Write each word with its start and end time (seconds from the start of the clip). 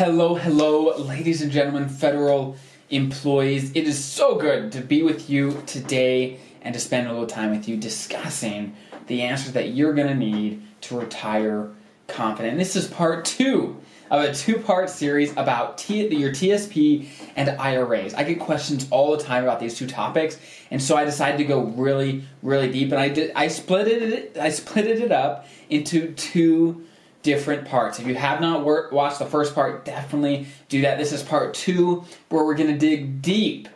Hello, 0.00 0.36
hello, 0.36 0.96
ladies 0.96 1.42
and 1.42 1.50
gentlemen, 1.50 1.88
federal 1.88 2.54
employees. 2.88 3.72
It 3.74 3.88
is 3.88 4.02
so 4.02 4.36
good 4.36 4.70
to 4.70 4.80
be 4.80 5.02
with 5.02 5.28
you 5.28 5.60
today 5.66 6.38
and 6.62 6.72
to 6.72 6.78
spend 6.78 7.08
a 7.08 7.10
little 7.10 7.26
time 7.26 7.50
with 7.50 7.66
you 7.66 7.76
discussing 7.76 8.76
the 9.08 9.22
answers 9.22 9.54
that 9.54 9.70
you're 9.70 9.92
going 9.94 10.06
to 10.06 10.14
need 10.14 10.62
to 10.82 11.00
retire 11.00 11.70
confident. 12.06 12.58
This 12.58 12.76
is 12.76 12.86
part 12.86 13.24
two 13.24 13.80
of 14.08 14.22
a 14.22 14.32
two 14.32 14.60
part 14.60 14.88
series 14.88 15.32
about 15.32 15.78
T- 15.78 16.06
your 16.14 16.30
TSP 16.30 17.08
and 17.34 17.48
IRAs. 17.58 18.14
I 18.14 18.22
get 18.22 18.38
questions 18.38 18.86
all 18.92 19.16
the 19.16 19.24
time 19.24 19.42
about 19.42 19.58
these 19.58 19.76
two 19.76 19.88
topics, 19.88 20.38
and 20.70 20.80
so 20.80 20.96
I 20.96 21.06
decided 21.06 21.38
to 21.38 21.44
go 21.44 21.62
really, 21.64 22.22
really 22.44 22.70
deep. 22.70 22.92
And 22.92 23.00
I 23.00 23.08
did. 23.08 23.32
I 23.34 23.48
split 23.48 23.88
it. 23.88 24.38
I 24.38 24.50
split 24.50 24.86
it 24.86 25.10
up 25.10 25.48
into 25.68 26.12
two 26.12 26.86
different 27.28 27.66
parts. 27.66 27.98
If 27.98 28.06
you 28.06 28.14
have 28.14 28.40
not 28.40 28.64
work, 28.64 28.90
watched 28.90 29.18
the 29.18 29.26
first 29.26 29.54
part, 29.54 29.84
definitely 29.84 30.46
do 30.70 30.80
that. 30.80 30.96
This 30.96 31.12
is 31.12 31.22
part 31.22 31.52
two, 31.52 32.02
where 32.30 32.42
we're 32.42 32.54
going 32.54 32.72
to 32.72 32.78
dig 32.78 33.20
deep 33.20 33.68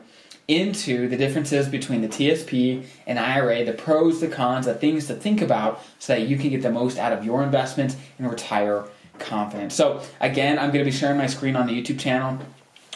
into 0.49 1.07
the 1.07 1.19
differences 1.19 1.69
between 1.69 2.01
the 2.01 2.09
TSP 2.09 2.87
and 3.07 3.19
IRA, 3.19 3.63
the 3.63 3.75
pros, 3.75 4.23
the 4.23 4.29
cons, 4.29 4.65
the 4.65 4.73
things 4.73 5.07
to 5.09 5.15
think 5.15 5.43
about 5.43 5.83
so 5.99 6.15
that 6.15 6.23
you 6.29 6.39
can 6.39 6.49
get 6.49 6.63
the 6.63 6.71
most 6.71 6.97
out 6.97 7.13
of 7.13 7.27
your 7.27 7.43
investments 7.43 7.95
and 8.17 8.31
retire 8.31 8.87
confident. 9.19 9.71
So, 9.71 10.01
again, 10.23 10.59
I'm 10.59 10.71
going 10.71 10.83
to 10.83 10.91
be 10.91 10.97
sharing 10.97 11.19
my 11.19 11.27
screen 11.27 11.55
on 11.55 11.67
the 11.67 11.79
YouTube 11.79 12.01
channel. 12.01 12.39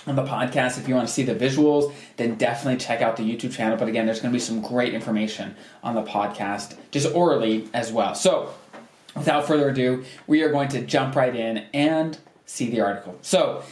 On 0.07 0.15
the 0.15 0.23
podcast, 0.23 0.79
if 0.79 0.87
you 0.87 0.95
want 0.95 1.09
to 1.09 1.13
see 1.13 1.25
the 1.25 1.35
visuals, 1.35 1.93
then 2.17 2.37
definitely 2.37 2.79
check 2.79 3.03
out 3.03 3.17
the 3.17 3.25
YouTube 3.25 3.53
channel. 3.53 3.77
But 3.77 3.89
again, 3.89 4.07
there's 4.07 4.21
going 4.21 4.31
to 4.33 4.37
be 4.37 4.41
some 4.41 4.63
great 4.63 4.95
information 4.95 5.57
on 5.83 5.97
the 5.97 6.05
podcast, 6.05 6.77
just 6.93 7.13
orally 7.13 7.69
as 7.75 7.93
well. 7.93 8.15
So, 8.15 8.55
without 9.17 9.47
further 9.47 9.71
ado, 9.71 10.05
we 10.27 10.43
are 10.43 10.51
going 10.51 10.69
to 10.69 10.83
jump 10.83 11.17
right 11.17 11.35
in 11.35 11.65
and 11.73 12.19
see 12.45 12.71
the 12.71 12.81
article. 12.81 13.17
So, 13.23 13.63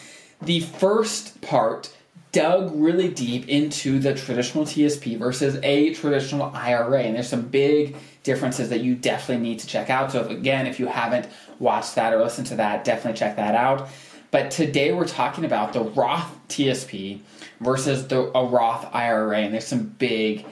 the 0.42 0.60
first 0.60 1.40
part 1.40 1.94
dug 2.32 2.72
really 2.74 3.08
deep 3.08 3.48
into 3.48 4.00
the 4.00 4.12
traditional 4.14 4.64
TSP 4.64 5.16
versus 5.16 5.58
a 5.62 5.94
traditional 5.94 6.50
IRA, 6.54 7.02
and 7.02 7.14
there's 7.14 7.28
some 7.28 7.42
big 7.42 7.96
differences 8.24 8.68
that 8.70 8.80
you 8.80 8.96
definitely 8.96 9.48
need 9.48 9.60
to 9.60 9.66
check 9.66 9.90
out. 9.90 10.10
So, 10.12 10.22
if, 10.22 10.30
again, 10.30 10.66
if 10.66 10.80
you 10.80 10.86
haven't 10.86 11.28
watched 11.58 11.94
that 11.94 12.12
or 12.12 12.22
listened 12.22 12.48
to 12.48 12.56
that, 12.56 12.84
definitely 12.84 13.18
check 13.18 13.36
that 13.36 13.54
out. 13.54 13.88
But 14.30 14.50
today 14.50 14.92
we're 14.92 15.06
talking 15.06 15.44
about 15.44 15.72
the 15.72 15.82
Roth 15.82 16.28
TSP 16.48 17.20
versus 17.60 18.08
the 18.08 18.36
a 18.36 18.44
Roth 18.44 18.92
IRA, 18.92 19.38
and 19.38 19.54
there's 19.54 19.66
some 19.66 19.84
big, 19.84 20.44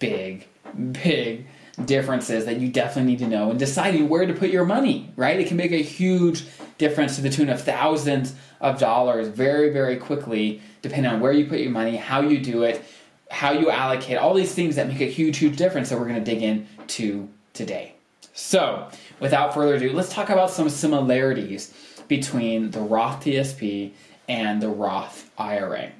big, 0.00 0.48
big 0.92 1.46
differences 1.84 2.44
that 2.46 2.58
you 2.58 2.68
definitely 2.68 3.12
need 3.12 3.18
to 3.20 3.28
know 3.28 3.50
and 3.50 3.58
deciding 3.58 4.08
where 4.08 4.26
to 4.26 4.34
put 4.34 4.50
your 4.50 4.64
money, 4.64 5.12
right? 5.16 5.38
It 5.38 5.46
can 5.46 5.56
make 5.56 5.72
a 5.72 5.82
huge 5.82 6.44
difference 6.76 7.16
to 7.16 7.22
the 7.22 7.30
tune 7.30 7.48
of 7.48 7.60
thousands 7.60 8.34
of 8.60 8.78
dollars 8.78 9.28
very, 9.28 9.70
very 9.70 9.96
quickly, 9.96 10.60
depending 10.82 11.12
on 11.12 11.20
where 11.20 11.32
you 11.32 11.46
put 11.46 11.60
your 11.60 11.70
money, 11.70 11.96
how 11.96 12.20
you 12.20 12.38
do 12.38 12.62
it, 12.62 12.82
how 13.30 13.52
you 13.52 13.70
allocate, 13.70 14.18
all 14.18 14.34
these 14.34 14.54
things 14.54 14.76
that 14.76 14.88
make 14.88 15.00
a 15.00 15.04
huge, 15.04 15.38
huge 15.38 15.56
difference 15.56 15.90
that 15.90 15.98
we're 15.98 16.08
going 16.08 16.22
to 16.22 16.34
dig 16.34 16.42
into 16.42 17.28
today. 17.52 17.94
So, 18.32 18.88
without 19.20 19.52
further 19.52 19.74
ado, 19.74 19.92
let's 19.92 20.12
talk 20.12 20.30
about 20.30 20.50
some 20.50 20.68
similarities 20.68 21.74
between 22.06 22.70
the 22.70 22.80
Roth 22.80 23.24
TSP 23.24 23.92
and 24.28 24.62
the 24.62 24.68
Roth 24.68 25.30
IRA. 25.38 25.90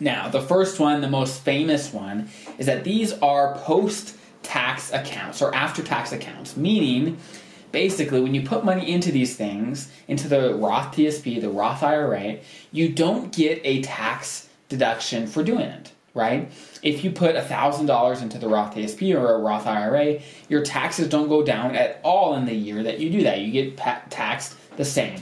Now, 0.00 0.28
the 0.28 0.40
first 0.40 0.80
one, 0.80 1.00
the 1.00 1.08
most 1.08 1.42
famous 1.42 1.92
one, 1.92 2.28
is 2.58 2.66
that 2.66 2.84
these 2.84 3.12
are 3.14 3.56
post 3.58 4.16
tax 4.44 4.92
accounts 4.92 5.42
or 5.42 5.52
after 5.54 5.82
tax 5.82 6.12
accounts, 6.12 6.56
meaning 6.56 7.18
basically 7.72 8.20
when 8.20 8.34
you 8.34 8.46
put 8.46 8.64
money 8.64 8.92
into 8.92 9.10
these 9.10 9.34
things, 9.34 9.90
into 10.06 10.28
the 10.28 10.54
Roth 10.54 10.94
TSP, 10.94 11.40
the 11.40 11.50
Roth 11.50 11.82
IRA, 11.82 12.38
you 12.70 12.88
don't 12.88 13.34
get 13.34 13.60
a 13.64 13.82
tax 13.82 14.48
deduction 14.68 15.26
for 15.26 15.42
doing 15.42 15.66
it, 15.66 15.90
right? 16.14 16.52
If 16.82 17.02
you 17.02 17.10
put 17.10 17.34
$1,000 17.34 18.22
into 18.22 18.38
the 18.38 18.48
Roth 18.48 18.74
TSP 18.74 19.14
or 19.14 19.34
a 19.34 19.38
Roth 19.38 19.66
IRA, 19.66 20.20
your 20.48 20.62
taxes 20.62 21.08
don't 21.08 21.28
go 21.28 21.42
down 21.42 21.74
at 21.74 22.00
all 22.04 22.36
in 22.36 22.44
the 22.44 22.54
year 22.54 22.84
that 22.84 23.00
you 23.00 23.10
do 23.10 23.24
that. 23.24 23.40
You 23.40 23.50
get 23.50 23.76
taxed 23.76 24.56
the 24.76 24.84
same. 24.84 25.20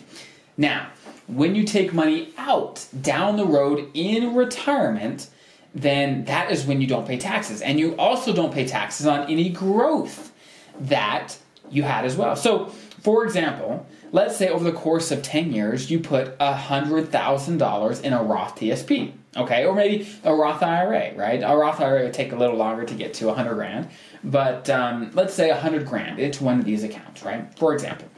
Now, 0.58 0.88
when 1.28 1.54
you 1.54 1.64
take 1.64 1.94
money 1.94 2.34
out 2.36 2.86
down 3.00 3.36
the 3.36 3.46
road 3.46 3.88
in 3.94 4.34
retirement, 4.34 5.28
then 5.74 6.24
that 6.26 6.50
is 6.50 6.66
when 6.66 6.80
you 6.80 6.86
don't 6.86 7.06
pay 7.06 7.16
taxes. 7.16 7.62
And 7.62 7.78
you 7.78 7.96
also 7.96 8.32
don't 8.32 8.52
pay 8.52 8.66
taxes 8.66 9.06
on 9.06 9.30
any 9.30 9.48
growth 9.48 10.32
that 10.80 11.36
you 11.70 11.82
had 11.82 12.04
as 12.04 12.16
well. 12.16 12.36
So, 12.36 12.66
for 13.00 13.24
example, 13.24 13.86
let's 14.12 14.36
say 14.36 14.48
over 14.48 14.62
the 14.62 14.72
course 14.72 15.10
of 15.10 15.22
10 15.22 15.52
years, 15.52 15.90
you 15.90 15.98
put 15.98 16.38
$100,000 16.38 18.02
in 18.02 18.12
a 18.12 18.22
Roth 18.22 18.56
TSP, 18.56 19.12
okay? 19.36 19.64
Or 19.64 19.74
maybe 19.74 20.06
a 20.22 20.34
Roth 20.34 20.62
IRA, 20.62 21.14
right? 21.16 21.42
A 21.42 21.56
Roth 21.56 21.80
IRA 21.80 22.04
would 22.04 22.14
take 22.14 22.32
a 22.32 22.36
little 22.36 22.56
longer 22.56 22.84
to 22.84 22.94
get 22.94 23.14
to 23.14 23.26
100 23.26 23.54
grand, 23.54 23.88
but 24.22 24.68
um, 24.70 25.10
let's 25.14 25.34
say 25.34 25.50
100 25.50 25.86
grand 25.86 26.18
into 26.18 26.44
one 26.44 26.58
of 26.58 26.64
these 26.64 26.84
accounts, 26.84 27.22
right? 27.22 27.52
For 27.58 27.72
example. 27.72 28.08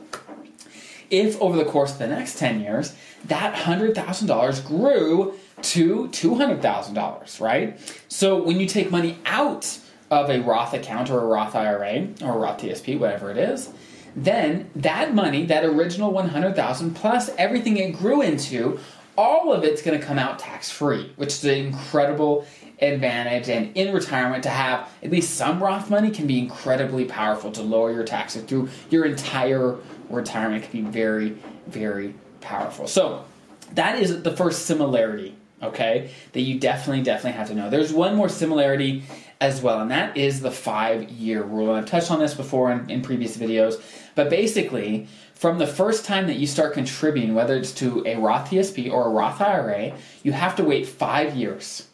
If 1.10 1.40
over 1.40 1.56
the 1.56 1.64
course 1.64 1.92
of 1.92 1.98
the 1.98 2.08
next 2.08 2.38
10 2.38 2.60
years, 2.60 2.94
that 3.26 3.54
$100,000 3.54 4.66
grew 4.66 5.34
to 5.64 6.08
$200,000, 6.08 7.40
right? 7.40 7.78
So 8.08 8.42
when 8.42 8.60
you 8.60 8.66
take 8.66 8.90
money 8.90 9.18
out 9.24 9.78
of 10.10 10.30
a 10.30 10.40
Roth 10.40 10.74
account 10.74 11.10
or 11.10 11.20
a 11.20 11.26
Roth 11.26 11.54
IRA 11.54 12.08
or 12.22 12.34
a 12.34 12.38
Roth 12.38 12.60
TSP, 12.60 12.98
whatever 12.98 13.30
it 13.30 13.38
is, 13.38 13.70
then 14.14 14.70
that 14.76 15.14
money, 15.14 15.46
that 15.46 15.64
original 15.64 16.12
100,000 16.12 16.94
plus 16.94 17.30
everything 17.36 17.78
it 17.78 17.92
grew 17.96 18.20
into, 18.20 18.78
all 19.16 19.52
of 19.52 19.64
it's 19.64 19.82
going 19.82 19.98
to 19.98 20.04
come 20.04 20.18
out 20.18 20.38
tax 20.38 20.70
free, 20.70 21.12
which 21.16 21.30
is 21.30 21.44
an 21.44 21.54
incredible 21.54 22.46
advantage. 22.80 23.48
And 23.48 23.76
in 23.76 23.94
retirement, 23.94 24.42
to 24.44 24.50
have 24.50 24.88
at 25.02 25.10
least 25.10 25.34
some 25.34 25.62
Roth 25.62 25.88
money 25.90 26.10
can 26.10 26.26
be 26.26 26.38
incredibly 26.38 27.06
powerful 27.06 27.50
to 27.52 27.62
lower 27.62 27.92
your 27.92 28.04
taxes 28.04 28.44
through 28.44 28.68
your 28.90 29.04
entire 29.04 29.76
retirement. 30.10 30.64
It 30.64 30.70
can 30.70 30.84
be 30.84 30.90
very, 30.90 31.38
very 31.66 32.14
powerful. 32.40 32.86
So 32.86 33.24
that 33.72 33.98
is 33.98 34.22
the 34.22 34.36
first 34.36 34.66
similarity 34.66 35.36
okay, 35.64 36.10
that 36.32 36.40
you 36.40 36.58
definitely, 36.58 37.02
definitely 37.02 37.38
have 37.38 37.48
to 37.48 37.54
know. 37.54 37.70
There's 37.70 37.92
one 37.92 38.14
more 38.14 38.28
similarity 38.28 39.02
as 39.40 39.60
well, 39.60 39.80
and 39.80 39.90
that 39.90 40.16
is 40.16 40.40
the 40.40 40.50
five 40.50 41.08
year 41.10 41.42
rule. 41.42 41.70
And 41.70 41.78
I've 41.78 41.90
touched 41.90 42.10
on 42.10 42.18
this 42.18 42.34
before 42.34 42.72
in, 42.72 42.90
in 42.90 43.02
previous 43.02 43.36
videos, 43.36 43.82
but 44.14 44.30
basically, 44.30 45.08
from 45.34 45.58
the 45.58 45.66
first 45.66 46.04
time 46.04 46.26
that 46.28 46.36
you 46.36 46.46
start 46.46 46.72
contributing, 46.74 47.34
whether 47.34 47.56
it's 47.56 47.72
to 47.72 48.02
a 48.06 48.16
Roth 48.16 48.50
TSP 48.50 48.90
or 48.90 49.06
a 49.06 49.10
Roth 49.10 49.40
IRA, 49.40 49.92
you 50.22 50.32
have 50.32 50.56
to 50.56 50.64
wait 50.64 50.86
five 50.86 51.34
years. 51.34 51.88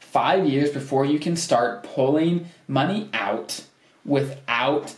Five 0.00 0.46
years 0.46 0.70
before 0.70 1.04
you 1.04 1.18
can 1.18 1.36
start 1.36 1.82
pulling 1.82 2.46
money 2.66 3.10
out 3.12 3.64
without 4.04 4.94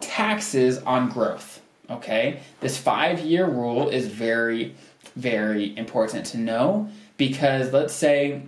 taxes 0.00 0.78
on 0.78 1.08
growth. 1.08 1.60
Okay? 1.90 2.40
This 2.60 2.78
five 2.78 3.20
year 3.20 3.46
rule 3.46 3.88
is 3.88 4.06
very, 4.06 4.74
very 5.16 5.76
important 5.76 6.26
to 6.26 6.38
know 6.38 6.88
because 7.16 7.72
let's 7.72 7.94
say 7.94 8.42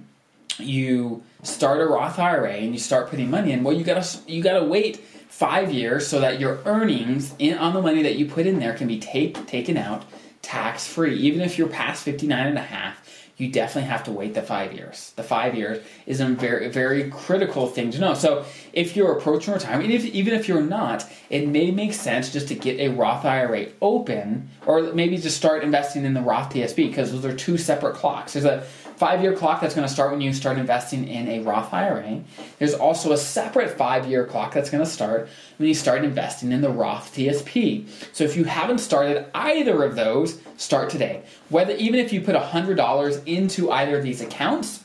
you 0.59 1.23
start 1.43 1.81
a 1.81 1.87
Roth 1.87 2.19
IRA 2.19 2.53
and 2.53 2.73
you 2.73 2.79
start 2.79 3.11
putting 3.11 3.31
money 3.31 3.53
in, 3.53 3.65
well, 3.65 3.77
you 3.77 3.85
gotta 3.85 4.07
you 4.27 4.43
gotta 4.43 4.65
wait 4.65 4.99
five 5.29 5.73
years 5.73 6.07
so 6.07 6.21
that 6.21 6.39
your 6.39 6.61
earnings 6.65 7.35
in, 7.39 7.59
on 7.59 7.75
the 7.75 7.83
money 7.83 8.03
that 8.03 8.17
you 8.17 8.27
put 8.27 8.47
in 8.47 8.61
there 8.61 8.73
can 8.73 8.87
be 8.87 9.01
take, 9.01 9.47
taken 9.47 9.77
out 9.77 10.05
tax 10.43 10.87
free. 10.87 11.17
Even 11.17 11.41
if 11.41 11.59
you're 11.59 11.69
past 11.69 12.05
59 12.05 12.47
and 12.47 12.59
a 12.59 12.63
half, 12.63 13.24
you 13.37 13.49
definitely 13.49 13.89
have 13.89 14.05
to 14.05 14.13
wait 14.13 14.35
the 14.35 14.43
five 14.43 14.73
years. 14.73 15.13
The 15.17 15.25
five 15.25 15.55
years 15.55 15.85
is 16.07 16.21
a 16.21 16.27
very, 16.27 16.69
very 16.69 17.11
critical 17.11 17.67
thing 17.67 17.91
to 17.93 17.99
know. 17.99 18.15
So 18.15 18.45
if 18.73 18.95
you're 18.95 19.13
approaching 19.13 19.53
retirement, 19.53 19.91
even 19.91 20.07
if, 20.07 20.15
even 20.15 20.35
if 20.35 20.47
you're 20.47 20.63
not, 20.63 21.05
it 21.31 21.49
may 21.49 21.71
make 21.73 21.95
sense 21.95 22.33
just 22.33 22.49
to 22.49 22.55
get 22.55 22.79
a 22.79 22.89
Roth 22.89 23.25
IRA 23.25 23.67
open, 23.83 24.51
or 24.67 24.93
maybe 24.93 25.17
just 25.17 25.37
start 25.37 25.65
investing 25.65 26.05
in 26.05 26.15
the 26.15 26.21
Roth 26.21 26.53
TSP 26.53 26.77
because 26.77 27.11
those 27.11 27.25
are 27.25 27.35
two 27.35 27.59
separate 27.59 27.97
clocks. 27.97 28.35
There's 28.35 28.45
a 28.45 28.65
five 28.97 29.23
year 29.23 29.35
clock 29.35 29.61
that's 29.61 29.75
going 29.75 29.87
to 29.87 29.93
start 29.93 30.11
when 30.11 30.21
you 30.21 30.33
start 30.33 30.59
investing 30.59 31.07
in 31.09 31.29
a 31.29 31.41
Roth 31.41 31.73
IRA. 31.73 32.23
There's 32.59 32.75
also 32.75 33.13
a 33.13 33.17
separate 33.17 33.77
five 33.77 34.07
year 34.07 34.27
clock 34.27 34.55
that's 34.55 34.71
going 34.71 34.85
to 34.85 34.91
start 34.91 35.29
when 35.59 35.69
you 35.69 35.75
start 35.75 36.05
investing 36.05 36.53
in 36.53 36.61
the 36.61 36.71
Roth 36.71 37.15
TSP. 37.15 37.89
So 38.13 38.25
if 38.25 38.37
you 38.37 38.45
haven't 38.45 38.79
started 38.79 39.27
either 39.35 39.83
of 39.83 39.97
those, 39.97 40.41
start 40.57 40.91
today. 40.91 41.23
Whether 41.49 41.75
even 41.75 42.01
if 42.01 42.13
you 42.13 42.21
put 42.21 42.37
$100 42.37 43.27
into 43.27 43.71
either 43.71 43.99
of 43.99 44.05
these 44.05 44.21
accounts, 44.21 44.83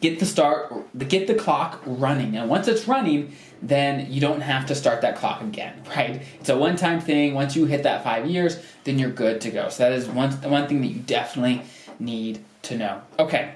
get 0.00 0.18
the 0.18 0.26
start 0.26 0.72
get 0.98 1.26
the 1.26 1.34
clock 1.34 1.82
running. 1.86 2.36
And 2.36 2.48
once 2.48 2.68
it's 2.68 2.88
running, 2.88 3.34
then 3.62 4.12
you 4.12 4.20
don't 4.20 4.42
have 4.42 4.66
to 4.66 4.74
start 4.74 5.00
that 5.00 5.16
clock 5.16 5.40
again, 5.40 5.82
right? 5.96 6.22
It's 6.40 6.48
a 6.48 6.56
one-time 6.56 7.00
thing. 7.00 7.34
Once 7.34 7.56
you 7.56 7.66
hit 7.66 7.82
that 7.84 8.04
5 8.04 8.26
years, 8.26 8.62
then 8.84 8.98
you're 8.98 9.10
good 9.10 9.40
to 9.42 9.50
go. 9.50 9.68
So 9.68 9.84
that 9.84 9.92
is 9.92 10.06
one 10.06 10.32
one 10.50 10.68
thing 10.68 10.80
that 10.80 10.88
you 10.88 11.00
definitely 11.00 11.62
need 11.98 12.44
to 12.64 12.76
know. 12.76 13.02
Okay. 13.18 13.54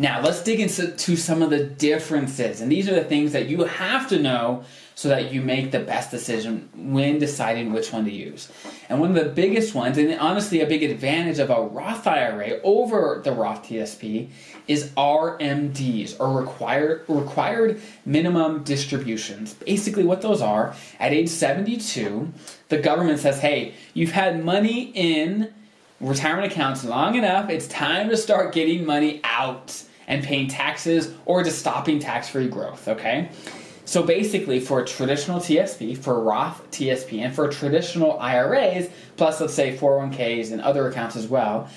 Now, 0.00 0.22
let's 0.22 0.42
dig 0.44 0.60
into 0.60 1.16
some 1.16 1.42
of 1.42 1.50
the 1.50 1.64
differences. 1.64 2.60
And 2.60 2.70
these 2.70 2.88
are 2.88 2.94
the 2.94 3.04
things 3.04 3.32
that 3.32 3.48
you 3.48 3.64
have 3.64 4.08
to 4.10 4.18
know 4.20 4.64
so 4.94 5.08
that 5.08 5.32
you 5.32 5.42
make 5.42 5.70
the 5.70 5.80
best 5.80 6.10
decision 6.10 6.68
when 6.74 7.18
deciding 7.18 7.72
which 7.72 7.92
one 7.92 8.04
to 8.04 8.12
use. 8.12 8.50
And 8.88 9.00
one 9.00 9.16
of 9.16 9.24
the 9.24 9.30
biggest 9.30 9.74
ones, 9.74 9.98
and 9.98 10.12
honestly 10.18 10.60
a 10.60 10.66
big 10.66 10.82
advantage 10.82 11.38
of 11.38 11.50
a 11.50 11.60
Roth 11.60 12.06
IRA 12.06 12.60
over 12.62 13.20
the 13.22 13.32
Roth 13.32 13.64
TSP, 13.64 14.28
is 14.66 14.90
RMDs 14.96 16.18
or 16.18 16.40
required 16.40 17.04
required 17.08 17.80
minimum 18.04 18.64
distributions. 18.64 19.54
Basically, 19.54 20.04
what 20.04 20.20
those 20.20 20.42
are 20.42 20.74
at 20.98 21.12
age 21.12 21.28
72, 21.28 22.32
the 22.68 22.78
government 22.78 23.20
says, 23.20 23.38
"Hey, 23.40 23.74
you've 23.94 24.12
had 24.12 24.44
money 24.44 24.90
in 24.94 25.54
retirement 26.00 26.52
accounts 26.52 26.84
long 26.84 27.14
enough. 27.14 27.50
It's 27.50 27.66
time 27.68 28.08
to 28.10 28.16
start 28.16 28.54
getting 28.54 28.84
money 28.84 29.20
out." 29.24 29.84
and 30.08 30.24
paying 30.24 30.48
taxes 30.48 31.14
or 31.26 31.44
just 31.44 31.58
stopping 31.58 32.00
tax 32.00 32.28
free 32.28 32.48
growth, 32.48 32.88
okay? 32.88 33.28
So 33.84 34.02
basically, 34.02 34.58
for 34.58 34.80
a 34.80 34.86
traditional 34.86 35.38
TSP, 35.38 35.96
for 35.96 36.20
Roth 36.20 36.68
TSP, 36.70 37.20
and 37.20 37.34
for 37.34 37.48
traditional 37.48 38.18
IRAs, 38.18 38.88
plus 39.16 39.40
let's 39.40 39.54
say 39.54 39.76
401ks 39.76 40.50
and 40.50 40.60
other 40.60 40.88
accounts 40.88 41.14
as 41.14 41.28
well, 41.28 41.68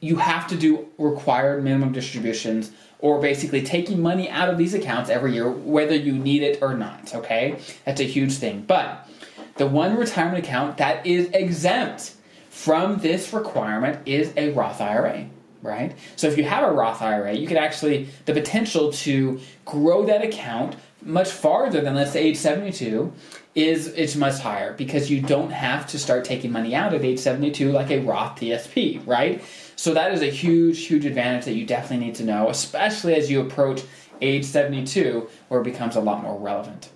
you 0.00 0.16
have 0.16 0.46
to 0.48 0.56
do 0.56 0.88
required 0.98 1.62
minimum 1.62 1.92
distributions 1.92 2.72
or 2.98 3.20
basically 3.20 3.62
taking 3.62 4.02
money 4.02 4.28
out 4.28 4.48
of 4.48 4.58
these 4.58 4.74
accounts 4.74 5.08
every 5.08 5.34
year, 5.34 5.50
whether 5.50 5.94
you 5.94 6.12
need 6.12 6.42
it 6.42 6.58
or 6.62 6.74
not, 6.74 7.14
okay? 7.14 7.58
That's 7.84 8.00
a 8.00 8.04
huge 8.04 8.34
thing. 8.34 8.64
But 8.66 9.08
the 9.56 9.66
one 9.66 9.96
retirement 9.96 10.44
account 10.44 10.76
that 10.78 11.06
is 11.06 11.28
exempt 11.30 12.14
from 12.56 12.96
this 12.96 13.34
requirement 13.34 14.08
is 14.08 14.32
a 14.36 14.50
Roth 14.52 14.80
IRA 14.80 15.26
right? 15.62 15.96
So 16.14 16.28
if 16.28 16.38
you 16.38 16.44
have 16.44 16.62
a 16.62 16.70
Roth 16.70 17.02
IRA, 17.02 17.34
you 17.34 17.46
could 17.46 17.56
actually 17.56 18.08
the 18.24 18.32
potential 18.32 18.92
to 18.92 19.40
grow 19.64 20.06
that 20.06 20.22
account 20.22 20.76
much 21.02 21.28
farther 21.28 21.80
than 21.80 21.94
let's 21.94 22.12
say 22.12 22.22
age 22.22 22.36
72 22.36 23.12
is 23.56 23.88
it's 23.88 24.14
much 24.14 24.38
higher 24.38 24.74
because 24.74 25.10
you 25.10 25.20
don't 25.20 25.50
have 25.50 25.86
to 25.88 25.98
start 25.98 26.24
taking 26.24 26.52
money 26.52 26.74
out 26.74 26.94
at 26.94 27.04
age 27.04 27.18
72 27.18 27.72
like 27.72 27.90
a 27.90 28.00
Roth 28.00 28.38
TSP, 28.38 29.04
right? 29.06 29.42
So 29.74 29.92
that 29.94 30.12
is 30.12 30.22
a 30.22 30.30
huge 30.30 30.86
huge 30.86 31.04
advantage 31.04 31.46
that 31.46 31.54
you 31.54 31.66
definitely 31.66 32.06
need 32.06 32.14
to 32.16 32.24
know, 32.24 32.48
especially 32.48 33.16
as 33.16 33.28
you 33.30 33.40
approach 33.40 33.82
age 34.22 34.44
72 34.44 35.28
where 35.48 35.60
it 35.60 35.64
becomes 35.64 35.96
a 35.96 36.00
lot 36.00 36.22
more 36.22 36.38
relevant. 36.38 36.90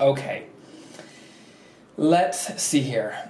Okay. 0.00 0.46
Let's 1.96 2.62
see 2.62 2.80
here 2.80 3.27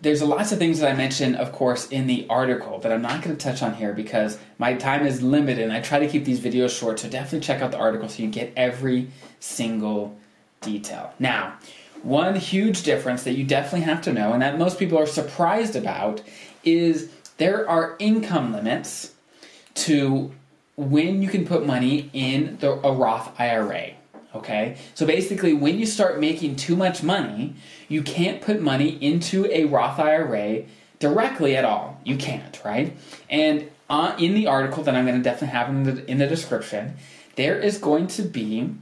there's 0.00 0.20
a 0.20 0.26
lots 0.26 0.52
of 0.52 0.58
things 0.58 0.78
that 0.78 0.90
I 0.90 0.94
mentioned, 0.94 1.36
of 1.36 1.52
course, 1.52 1.88
in 1.88 2.06
the 2.06 2.26
article 2.30 2.78
that 2.80 2.92
I'm 2.92 3.02
not 3.02 3.22
going 3.22 3.36
to 3.36 3.42
touch 3.42 3.62
on 3.62 3.74
here 3.74 3.92
because 3.92 4.38
my 4.58 4.74
time 4.74 5.04
is 5.04 5.22
limited 5.22 5.64
and 5.64 5.72
I 5.72 5.80
try 5.80 5.98
to 5.98 6.08
keep 6.08 6.24
these 6.24 6.40
videos 6.40 6.78
short. 6.78 7.00
So 7.00 7.08
definitely 7.08 7.40
check 7.40 7.62
out 7.62 7.72
the 7.72 7.78
article 7.78 8.08
so 8.08 8.22
you 8.22 8.28
get 8.28 8.52
every 8.56 9.08
single 9.40 10.16
detail. 10.60 11.12
Now, 11.18 11.58
one 12.02 12.36
huge 12.36 12.84
difference 12.84 13.24
that 13.24 13.32
you 13.32 13.44
definitely 13.44 13.82
have 13.82 14.02
to 14.02 14.12
know 14.12 14.32
and 14.32 14.42
that 14.42 14.56
most 14.56 14.78
people 14.78 14.98
are 14.98 15.06
surprised 15.06 15.74
about 15.74 16.22
is 16.62 17.10
there 17.38 17.68
are 17.68 17.96
income 17.98 18.52
limits 18.52 19.14
to 19.74 20.32
when 20.76 21.22
you 21.22 21.28
can 21.28 21.44
put 21.44 21.66
money 21.66 22.08
in 22.12 22.56
the, 22.60 22.70
a 22.70 22.92
Roth 22.92 23.38
IRA. 23.40 23.94
Okay? 24.34 24.76
So 24.94 25.06
basically, 25.06 25.54
when 25.54 25.78
you 25.78 25.86
start 25.86 26.20
making 26.20 26.56
too 26.56 26.76
much 26.76 27.02
money, 27.02 27.54
you 27.88 28.02
can't 28.02 28.40
put 28.40 28.60
money 28.60 28.90
into 29.02 29.46
a 29.46 29.64
Roth 29.64 29.98
IRA 29.98 30.64
directly 30.98 31.56
at 31.56 31.64
all. 31.64 32.00
You 32.04 32.16
can't, 32.16 32.60
right? 32.64 32.96
And 33.30 33.70
uh, 33.88 34.14
in 34.18 34.34
the 34.34 34.46
article 34.46 34.82
that 34.82 34.94
I'm 34.94 35.06
going 35.06 35.16
to 35.16 35.22
definitely 35.22 35.56
have 35.56 35.68
in 35.70 35.82
the, 35.84 36.10
in 36.10 36.18
the 36.18 36.26
description, 36.26 36.96
there 37.36 37.58
is 37.58 37.78
going 37.78 38.08
to 38.08 38.22
be 38.22 38.74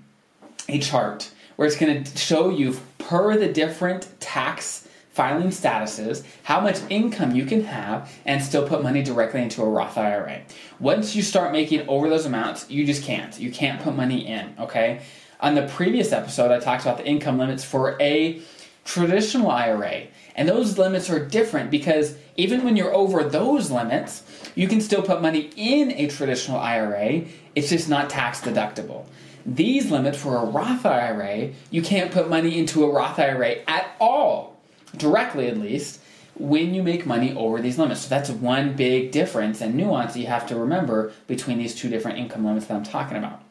a 0.69 0.79
chart 0.81 1.31
where 1.57 1.67
it's 1.67 1.77
going 1.77 2.03
to 2.03 2.19
show 2.19 2.51
you 2.51 2.79
per 2.99 3.37
the 3.37 3.53
different 3.53 4.09
tax 4.21 4.87
filing 5.17 5.49
statuses 5.49 6.23
how 6.43 6.61
much 6.61 6.79
income 6.91 7.35
you 7.35 7.47
can 7.47 7.65
have 7.65 8.13
and 8.27 8.43
still 8.43 8.69
put 8.69 8.83
money 8.83 9.03
directly 9.03 9.41
into 9.41 9.63
a 9.63 9.69
Roth 9.69 9.97
IRA. 9.97 10.43
Once 10.79 11.17
you 11.17 11.23
start 11.23 11.53
making 11.53 11.89
over 11.89 12.11
those 12.11 12.27
amounts, 12.27 12.69
you 12.69 12.85
just 12.85 13.03
can't. 13.03 13.39
You 13.41 13.51
can't 13.51 13.81
put 13.81 13.97
money 13.97 14.27
in, 14.27 14.55
okay? 14.61 15.01
On 15.41 15.55
the 15.55 15.67
previous 15.67 16.13
episode, 16.13 16.51
I 16.51 16.59
talked 16.59 16.83
about 16.83 16.99
the 16.99 17.07
income 17.07 17.39
limits 17.39 17.65
for 17.65 18.01
a 18.01 18.41
traditional 18.85 19.51
IRA. 19.51 20.07
And 20.35 20.49
those 20.49 20.79
limits 20.79 21.11
are 21.11 21.25
different 21.25 21.71
because 21.71 22.17
even 22.37 22.65
when 22.65 22.77
you're 22.77 22.95
over 22.95 23.25
those 23.25 23.71
limits, 23.71 24.23
you 24.55 24.69
can 24.69 24.81
still 24.81 25.03
put 25.03 25.21
money 25.21 25.51
in 25.57 25.93
a 25.93 26.09
traditional 26.09 26.59
IRA, 26.59 27.25
it's 27.55 27.69
just 27.69 27.89
not 27.89 28.09
tax 28.09 28.41
deductible. 28.41 29.07
These 29.45 29.91
limits 29.91 30.19
for 30.19 30.37
a 30.37 30.45
Roth 30.45 30.85
IRA, 30.85 31.51
you 31.71 31.83
can't 31.83 32.11
put 32.11 32.29
money 32.29 32.59
into 32.59 32.85
a 32.85 32.91
Roth 32.91 33.19
IRA 33.19 33.57
at 33.67 33.91
all, 34.01 34.57
directly 34.97 35.49
at 35.49 35.59
least, 35.59 36.01
when 36.39 36.75
you 36.75 36.83
make 36.83 37.07
money 37.07 37.35
over 37.35 37.61
these 37.61 37.79
limits. 37.79 38.03
So 38.03 38.09
that's 38.09 38.31
one 38.31 38.75
big 38.75 39.13
difference 39.13 39.61
and 39.61 39.75
nuance 39.75 40.17
you 40.17 40.27
have 40.27 40.47
to 40.49 40.57
remember 40.57 41.13
between 41.27 41.59
these 41.59 41.75
two 41.75 41.89
different 41.89 42.19
income 42.19 42.45
limits 42.45 42.67
that 42.67 42.75
I'm 42.75 42.85
talking 42.85 43.17
about. 43.17 43.43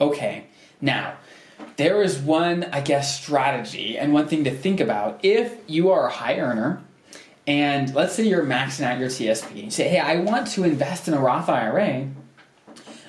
Okay, 0.00 0.46
now, 0.84 1.16
there 1.76 2.02
is 2.02 2.18
one, 2.18 2.64
I 2.64 2.82
guess, 2.82 3.18
strategy 3.18 3.98
and 3.98 4.12
one 4.12 4.28
thing 4.28 4.44
to 4.44 4.50
think 4.50 4.80
about. 4.80 5.24
If 5.24 5.56
you 5.66 5.90
are 5.90 6.06
a 6.06 6.10
high 6.10 6.38
earner, 6.38 6.82
and 7.46 7.92
let's 7.94 8.14
say 8.14 8.24
you're 8.24 8.44
maxing 8.44 8.84
out 8.84 8.98
your 8.98 9.08
TSP, 9.08 9.50
and 9.50 9.58
you 9.58 9.70
say, 9.70 9.88
hey, 9.88 9.98
I 9.98 10.16
want 10.16 10.48
to 10.48 10.64
invest 10.64 11.08
in 11.08 11.14
a 11.14 11.20
Roth 11.20 11.48
IRA, 11.48 12.08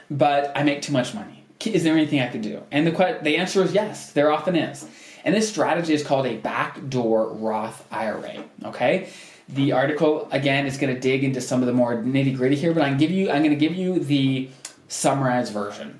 but 0.09 0.53
I 0.55 0.63
make 0.63 0.81
too 0.81 0.93
much 0.93 1.13
money. 1.13 1.43
Is 1.65 1.83
there 1.83 1.93
anything 1.93 2.21
I 2.21 2.27
could 2.27 2.41
do? 2.41 2.63
And 2.71 2.87
the, 2.87 3.19
the 3.21 3.37
answer 3.37 3.61
is 3.61 3.73
yes, 3.73 4.13
there 4.13 4.31
often 4.31 4.55
is. 4.55 4.87
And 5.25 5.35
this 5.35 5.49
strategy 5.49 5.93
is 5.93 6.03
called 6.03 6.25
a 6.27 6.37
backdoor 6.37 7.33
Roth 7.33 7.85
IRA. 7.91 8.45
Okay? 8.63 9.09
The 9.49 9.73
article 9.73 10.29
again 10.31 10.65
is 10.65 10.77
going 10.77 10.93
to 10.93 10.99
dig 10.99 11.23
into 11.23 11.41
some 11.41 11.61
of 11.61 11.67
the 11.67 11.73
more 11.73 11.95
nitty 11.95 12.37
gritty 12.37 12.55
here, 12.55 12.73
but 12.73 12.83
I'm 12.83 12.97
give 12.97 13.11
you 13.11 13.29
I'm 13.29 13.43
going 13.43 13.49
to 13.49 13.55
give 13.55 13.75
you 13.75 13.99
the 13.99 14.49
summarized 14.87 15.51
version 15.51 15.99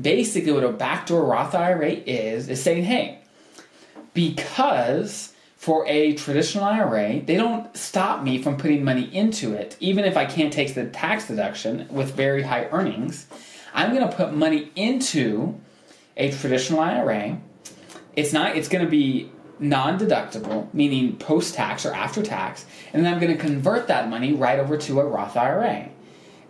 basically 0.00 0.52
what 0.52 0.64
a 0.64 0.72
backdoor 0.72 1.24
Roth 1.24 1.54
IRA 1.54 1.90
is 1.90 2.48
is 2.48 2.62
saying, 2.62 2.84
hey, 2.84 3.20
because 4.14 5.32
for 5.56 5.86
a 5.88 6.14
traditional 6.14 6.64
IRA, 6.64 7.20
they 7.20 7.36
don't 7.36 7.74
stop 7.76 8.22
me 8.22 8.40
from 8.40 8.56
putting 8.56 8.84
money 8.84 9.04
into 9.14 9.54
it, 9.54 9.76
even 9.80 10.04
if 10.04 10.16
I 10.16 10.24
can't 10.24 10.52
take 10.52 10.74
the 10.74 10.86
tax 10.86 11.28
deduction 11.28 11.88
with 11.90 12.14
very 12.14 12.42
high 12.42 12.66
earnings. 12.66 13.26
I'm 13.74 13.94
going 13.94 14.08
to 14.08 14.16
put 14.16 14.32
money 14.32 14.70
into 14.76 15.60
a 16.16 16.30
traditional 16.30 16.80
IRA. 16.80 17.38
It's 18.14 18.32
not. 18.32 18.56
It's 18.56 18.68
going 18.68 18.84
to 18.84 18.90
be 18.90 19.30
non-deductible, 19.58 20.72
meaning 20.72 21.16
post-tax 21.16 21.84
or 21.84 21.92
after 21.92 22.22
tax, 22.22 22.64
and 22.92 23.04
then 23.04 23.12
I'm 23.12 23.20
going 23.20 23.36
to 23.36 23.38
convert 23.42 23.88
that 23.88 24.08
money 24.08 24.32
right 24.32 24.58
over 24.58 24.76
to 24.76 25.00
a 25.00 25.04
Roth 25.04 25.36
IRA. 25.36 25.88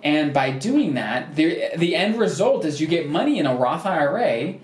And 0.02 0.32
by 0.32 0.50
doing 0.50 0.94
that, 0.94 1.34
the, 1.36 1.70
the 1.76 1.96
end 1.96 2.18
result 2.18 2.64
is 2.64 2.80
you 2.80 2.86
get 2.86 3.08
money 3.08 3.38
in 3.38 3.46
a 3.46 3.54
Roth 3.54 3.86
IRA, 3.86 4.54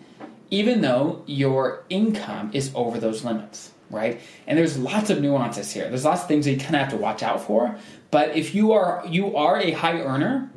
even 0.50 0.80
though 0.82 1.22
your 1.26 1.84
income 1.88 2.50
is 2.52 2.70
over 2.74 2.98
those 2.98 3.24
limits, 3.24 3.72
right? 3.90 4.20
And 4.46 4.58
there's 4.58 4.78
lots 4.78 5.10
of 5.10 5.20
nuances 5.20 5.72
here. 5.72 5.88
There's 5.88 6.04
lots 6.04 6.22
of 6.22 6.28
things 6.28 6.44
that 6.44 6.52
you 6.52 6.58
kind 6.58 6.76
of 6.76 6.82
have 6.82 6.90
to 6.90 6.96
watch 6.96 7.22
out 7.22 7.40
for. 7.40 7.76
But 8.10 8.36
if 8.36 8.54
you 8.54 8.72
are 8.72 9.02
you 9.08 9.36
are 9.36 9.58
a 9.58 9.70
high 9.70 10.00
earner 10.00 10.50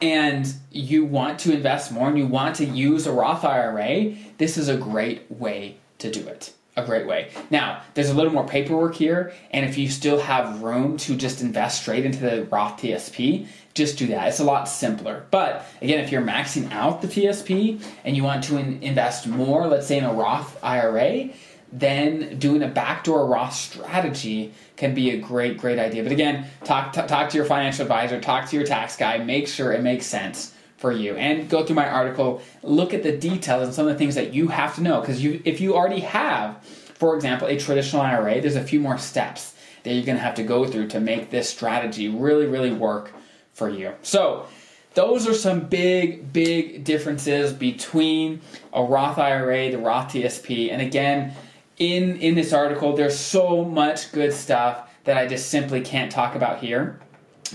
and 0.00 0.52
you 0.72 1.04
want 1.04 1.38
to 1.40 1.52
invest 1.52 1.92
more 1.92 2.08
and 2.08 2.18
you 2.18 2.26
want 2.26 2.56
to 2.56 2.64
use 2.64 3.06
a 3.06 3.12
Roth 3.12 3.44
IRA, 3.44 4.16
this 4.38 4.58
is 4.58 4.68
a 4.68 4.76
great 4.76 5.30
way 5.30 5.78
to 5.98 6.10
do 6.10 6.26
it 6.26 6.52
a 6.76 6.84
great 6.84 7.06
way. 7.06 7.30
Now, 7.50 7.82
there's 7.94 8.10
a 8.10 8.14
little 8.14 8.32
more 8.32 8.46
paperwork 8.46 8.94
here, 8.94 9.32
and 9.50 9.64
if 9.64 9.78
you 9.78 9.88
still 9.88 10.20
have 10.20 10.62
room 10.62 10.98
to 10.98 11.16
just 11.16 11.40
invest 11.40 11.82
straight 11.82 12.04
into 12.04 12.18
the 12.18 12.44
Roth 12.44 12.80
TSP, 12.80 13.46
just 13.72 13.98
do 13.98 14.06
that. 14.08 14.28
It's 14.28 14.40
a 14.40 14.44
lot 14.44 14.68
simpler. 14.68 15.24
But 15.30 15.66
again, 15.80 16.04
if 16.04 16.12
you're 16.12 16.22
maxing 16.22 16.70
out 16.72 17.00
the 17.00 17.08
TSP 17.08 17.82
and 18.04 18.16
you 18.16 18.22
want 18.22 18.44
to 18.44 18.58
in- 18.58 18.82
invest 18.82 19.26
more, 19.26 19.66
let's 19.66 19.86
say 19.86 19.98
in 19.98 20.04
a 20.04 20.12
Roth 20.12 20.62
IRA, 20.62 21.30
then 21.72 22.38
doing 22.38 22.62
a 22.62 22.68
backdoor 22.68 23.26
Roth 23.26 23.54
strategy 23.54 24.52
can 24.76 24.94
be 24.94 25.10
a 25.10 25.18
great, 25.18 25.58
great 25.58 25.78
idea. 25.78 26.02
But 26.02 26.12
again, 26.12 26.46
talk, 26.64 26.92
t- 26.92 27.02
talk 27.06 27.30
to 27.30 27.36
your 27.36 27.46
financial 27.46 27.82
advisor, 27.82 28.20
talk 28.20 28.48
to 28.50 28.56
your 28.56 28.66
tax 28.66 28.96
guy, 28.96 29.18
make 29.18 29.48
sure 29.48 29.72
it 29.72 29.82
makes 29.82 30.06
sense 30.06 30.52
for 30.86 30.92
you 30.92 31.16
and 31.16 31.48
go 31.48 31.64
through 31.64 31.74
my 31.74 31.88
article 31.88 32.40
look 32.62 32.94
at 32.94 33.02
the 33.02 33.16
details 33.16 33.64
and 33.64 33.74
some 33.74 33.88
of 33.88 33.92
the 33.92 33.98
things 33.98 34.14
that 34.14 34.32
you 34.32 34.46
have 34.46 34.74
to 34.76 34.80
know 34.80 35.00
because 35.00 35.20
you 35.20 35.42
if 35.44 35.60
you 35.60 35.74
already 35.74 36.00
have 36.00 36.62
for 36.94 37.16
example 37.16 37.48
a 37.48 37.58
traditional 37.58 38.02
ira 38.02 38.40
there's 38.40 38.54
a 38.54 38.62
few 38.62 38.78
more 38.78 38.96
steps 38.96 39.54
that 39.82 39.92
you're 39.94 40.04
going 40.04 40.16
to 40.16 40.22
have 40.22 40.34
to 40.34 40.44
go 40.44 40.64
through 40.64 40.86
to 40.86 41.00
make 41.00 41.30
this 41.30 41.48
strategy 41.48 42.08
really 42.08 42.46
really 42.46 42.72
work 42.72 43.12
for 43.56 43.70
you. 43.70 43.94
So, 44.02 44.46
those 44.92 45.26
are 45.26 45.34
some 45.34 45.60
big, 45.60 46.32
big 46.32 46.84
differences 46.84 47.52
between 47.52 48.40
a 48.72 48.82
Roth 48.82 49.18
IRA, 49.18 49.70
the 49.70 49.78
Roth 49.78 50.12
TSP, 50.12 50.70
and 50.70 50.80
again, 50.80 51.34
in 51.78 52.16
in 52.18 52.34
this 52.34 52.52
article, 52.52 52.94
there's 52.94 53.18
so 53.18 53.64
much 53.64 54.12
good 54.12 54.32
stuff 54.32 54.90
that 55.04 55.16
I 55.16 55.26
just 55.26 55.48
simply 55.48 55.80
can't 55.80 56.12
talk 56.12 56.34
about 56.34 56.60
here 56.60 56.98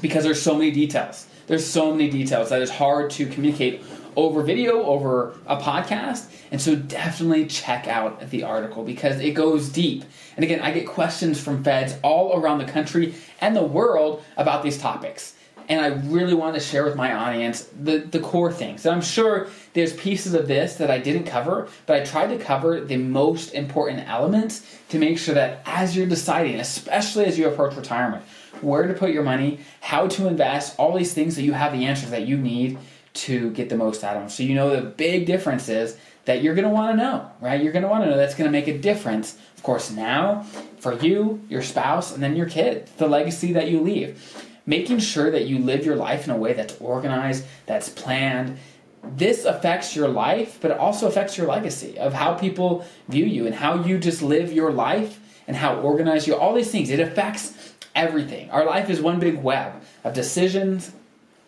because 0.01 0.23
there's 0.23 0.41
so 0.41 0.55
many 0.55 0.71
details. 0.71 1.27
There's 1.47 1.65
so 1.65 1.91
many 1.91 2.09
details 2.09 2.49
that 2.49 2.61
it's 2.61 2.71
hard 2.71 3.11
to 3.11 3.25
communicate 3.25 3.83
over 4.15 4.41
video, 4.41 4.83
over 4.83 5.35
a 5.45 5.57
podcast. 5.57 6.31
And 6.51 6.61
so 6.61 6.75
definitely 6.75 7.45
check 7.45 7.87
out 7.87 8.29
the 8.29 8.43
article 8.43 8.83
because 8.83 9.19
it 9.19 9.31
goes 9.31 9.69
deep. 9.69 10.03
And 10.35 10.43
again, 10.43 10.59
I 10.59 10.71
get 10.71 10.87
questions 10.87 11.39
from 11.39 11.63
feds 11.63 11.95
all 12.03 12.37
around 12.39 12.59
the 12.59 12.65
country 12.65 13.15
and 13.39 13.55
the 13.55 13.63
world 13.63 14.23
about 14.37 14.63
these 14.63 14.77
topics. 14.77 15.35
And 15.69 15.79
I 15.79 15.87
really 16.09 16.33
want 16.33 16.55
to 16.55 16.59
share 16.59 16.83
with 16.83 16.95
my 16.95 17.13
audience 17.13 17.69
the, 17.79 17.99
the 17.99 18.19
core 18.19 18.51
things. 18.51 18.85
And 18.85 18.93
I'm 18.93 19.01
sure 19.01 19.47
there's 19.73 19.93
pieces 19.93 20.33
of 20.33 20.47
this 20.47 20.75
that 20.75 20.91
I 20.91 20.97
didn't 20.97 21.25
cover, 21.25 21.69
but 21.85 22.01
I 22.01 22.03
tried 22.03 22.27
to 22.37 22.37
cover 22.37 22.81
the 22.81 22.97
most 22.97 23.53
important 23.53 24.09
elements 24.09 24.65
to 24.89 24.99
make 24.99 25.17
sure 25.17 25.35
that 25.35 25.61
as 25.65 25.95
you're 25.95 26.07
deciding, 26.07 26.59
especially 26.59 27.25
as 27.25 27.37
you 27.37 27.47
approach 27.47 27.75
retirement, 27.77 28.25
where 28.59 28.87
to 28.87 28.93
put 28.93 29.11
your 29.11 29.23
money, 29.23 29.59
how 29.79 30.07
to 30.07 30.27
invest, 30.27 30.77
all 30.77 30.97
these 30.97 31.13
things 31.13 31.35
that 31.35 31.43
you 31.43 31.53
have 31.53 31.71
the 31.71 31.85
answers 31.85 32.09
that 32.11 32.27
you 32.27 32.37
need 32.37 32.77
to 33.13 33.51
get 33.51 33.69
the 33.69 33.77
most 33.77 34.03
out 34.03 34.15
of 34.15 34.21
them. 34.21 34.29
So 34.29 34.43
you 34.43 34.53
know 34.53 34.69
the 34.69 34.81
big 34.81 35.25
difference 35.25 35.69
is 35.69 35.97
that 36.25 36.41
you're 36.41 36.55
going 36.55 36.67
to 36.67 36.73
want 36.73 36.97
to 36.97 37.03
know, 37.03 37.31
right? 37.41 37.61
You're 37.61 37.73
going 37.73 37.83
to 37.83 37.89
want 37.89 38.03
to 38.03 38.09
know 38.09 38.17
that's 38.17 38.35
going 38.35 38.47
to 38.47 38.51
make 38.51 38.67
a 38.67 38.77
difference, 38.77 39.37
of 39.57 39.63
course, 39.63 39.91
now 39.91 40.43
for 40.79 40.93
you, 40.93 41.41
your 41.49 41.61
spouse, 41.61 42.13
and 42.13 42.21
then 42.21 42.35
your 42.35 42.47
kid, 42.47 42.87
the 42.97 43.07
legacy 43.07 43.53
that 43.53 43.69
you 43.69 43.81
leave. 43.81 44.47
Making 44.65 44.99
sure 44.99 45.31
that 45.31 45.45
you 45.45 45.59
live 45.59 45.85
your 45.85 45.95
life 45.95 46.25
in 46.25 46.31
a 46.31 46.37
way 46.37 46.53
that's 46.53 46.79
organized, 46.79 47.45
that's 47.65 47.89
planned. 47.89 48.57
This 49.03 49.45
affects 49.45 49.95
your 49.95 50.07
life, 50.07 50.59
but 50.61 50.71
it 50.71 50.77
also 50.77 51.07
affects 51.07 51.37
your 51.37 51.47
legacy 51.47 51.97
of 51.97 52.13
how 52.13 52.35
people 52.35 52.85
view 53.09 53.25
you 53.25 53.47
and 53.47 53.55
how 53.55 53.83
you 53.83 53.97
just 53.97 54.21
live 54.21 54.53
your 54.53 54.71
life 54.71 55.19
and 55.47 55.57
how 55.57 55.75
organized 55.81 56.27
you. 56.27 56.35
All 56.35 56.53
these 56.53 56.71
things. 56.71 56.91
It 56.91 56.99
affects 56.99 57.70
everything. 57.95 58.49
Our 58.51 58.65
life 58.65 58.89
is 58.89 59.01
one 59.01 59.19
big 59.19 59.41
web 59.41 59.81
of 60.03 60.13
decisions, 60.13 60.91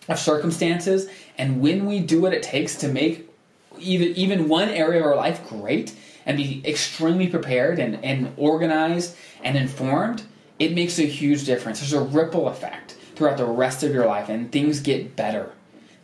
of 0.08 0.20
circumstances, 0.20 1.10
and 1.38 1.62
when 1.62 1.86
we 1.86 2.00
do 2.00 2.22
what 2.22 2.34
it 2.34 2.44
takes 2.44 2.76
to 2.78 2.88
make 2.88 3.30
even 3.80 4.10
even 4.10 4.50
one 4.50 4.70
area 4.70 5.00
of 5.00 5.06
our 5.06 5.16
life 5.16 5.48
great 5.48 5.96
and 6.26 6.38
be 6.38 6.62
extremely 6.66 7.28
prepared 7.28 7.80
and, 7.80 8.04
and 8.04 8.32
organized 8.38 9.16
and 9.44 9.58
informed, 9.58 10.24
it 10.60 10.74
makes 10.74 11.00
a 11.00 11.04
huge 11.04 11.46
difference. 11.46 11.80
There's 11.80 11.94
a 11.94 12.02
ripple 12.02 12.48
effect 12.48 12.96
throughout 13.16 13.38
the 13.38 13.46
rest 13.46 13.84
of 13.84 13.94
your 13.94 14.06
life, 14.06 14.30
and 14.30 14.52
things 14.52 14.80
get 14.80 15.16
better. 15.16 15.52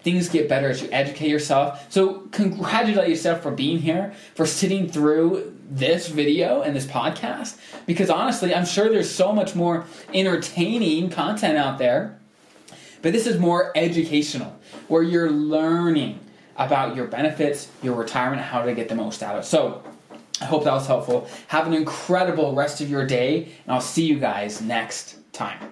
Things 0.02 0.30
get 0.30 0.48
better 0.48 0.70
as 0.70 0.82
you 0.82 0.90
educate 0.92 1.30
yourself. 1.30 1.92
So, 1.92 2.22
congratulate 2.32 3.10
yourself 3.10 3.42
for 3.42 3.52
being 3.52 3.80
here, 3.80 4.14
for 4.36 4.46
sitting 4.46 4.90
through 4.90 5.56
this 5.70 6.08
video 6.08 6.62
and 6.62 6.76
this 6.76 6.86
podcast, 6.86 7.58
because 7.86 8.10
honestly, 8.10 8.56
I'm 8.56 8.66
sure 8.66 8.90
there's 8.90 9.10
so 9.10 9.34
much 9.34 9.56
more 9.56 9.86
entertaining 10.14 11.10
content 11.10 11.58
out 11.58 11.78
there 11.78 12.20
but 13.02 13.14
this 13.14 13.28
is 13.28 13.40
more 13.40 13.72
educational, 13.76 14.58
where 14.88 15.04
you're 15.04 15.32
learning 15.32 16.20
about 16.58 16.96
your 16.96 17.08
benefits, 17.08 17.70
your 17.82 17.96
retirement, 17.96 18.42
how 18.42 18.64
to 18.64 18.74
get 18.74 18.90
the 18.90 18.96
most 18.96 19.24
out 19.24 19.36
of 19.36 19.44
it. 19.44 19.48
So 19.48 19.84
I 20.42 20.46
hope 20.46 20.66
that 20.66 20.74
was 20.74 20.88
helpful. 20.88 21.28
Have 21.48 21.68
an 21.68 21.74
incredible 21.74 22.54
rest 22.54 22.82
of 22.82 22.90
your 22.90 23.06
day, 23.06 23.44
and 23.44 23.74
I'll 23.74 23.82
see 23.82 24.06
you 24.06 24.20
guys 24.20 24.62
next 24.62 25.18
time. 25.32 25.70